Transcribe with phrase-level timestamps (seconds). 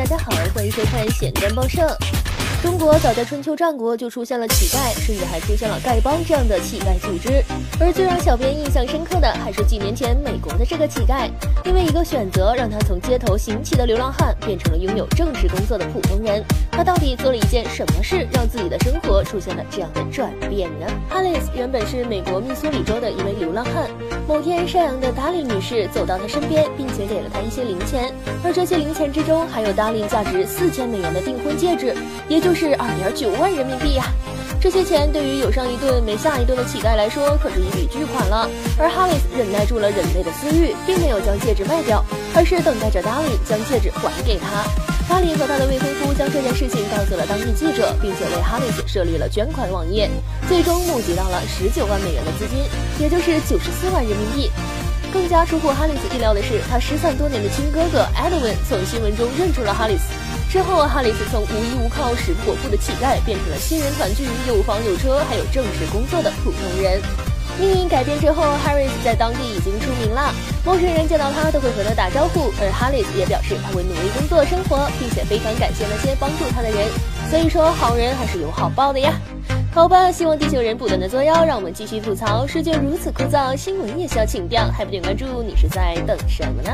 [0.00, 1.94] 大家好，欢迎收看咸蛋报社。
[2.62, 7.44] 中国早在春秋战国就出现了乞丐，甚至还出现了丐帮这样的乞丐组织。
[7.78, 11.28] 而最让小编印象深刻的，还是几年前美国的这个乞丐，
[11.66, 16.42] 因为一个选择，让他从街头行乞的流浪汉，变成了拥有正式工作的普通人。
[16.70, 20.86] 他到底做了一件什么事，让自己的生活出现了这样的转变呢？
[21.10, 23.90] 哈里斯原本是美国密苏里州的一位流浪汉。
[24.30, 31.92] 某天，善良的达令女士走到他身边，并且给了他一些零钱，而这些零钱之中，还有达令价值四千美元的订婚戒指，
[32.28, 32.54] 也就。
[32.60, 34.04] 是二点九万人民币呀！
[34.60, 38.46] 这些钱对于有上一顿没下一顿的乞丐来说，可是一笔巨款了。
[38.76, 42.04] 而哈里斯忍耐住了人类的私欲，并没有将戒指卖掉，
[42.36, 44.60] 而是等待着达令将戒指还给他。
[45.08, 50.06] 达令和他的未婚夫将这件事情告诉了当地记者，并且为哈里斯设立了捐款网页，
[50.46, 52.58] 最终募集到了十九万美元的资金，
[53.00, 54.50] 也就是九十四万人民币。
[55.10, 60.12] 更加出乎哈里斯意料的是，他失散多年的亲哥哥艾德文从新闻中认出了哈里斯。
[60.52, 67.00] 之后，哈里斯从无依无靠、食不果腹的乞丐，变成了新人团聚、有房有车、还有正式工作的普通人。
[67.60, 70.32] 命运改变之后，，Harris 在当地已经出名了，
[70.64, 72.50] 陌生人见到他都会和他打招呼。
[72.58, 76.88] 而 Harris 也表示，他会努力工作生活，并且非常感谢那些帮助他的人。
[77.28, 79.12] 所以说，好人还是有好报的呀。
[79.74, 82.46] 好吧，希望地球人不断的作妖，让我们继续吐槽。
[82.46, 86.72] 世界如此枯燥，新闻也需要情调，还不点关注，你是在等什么呢？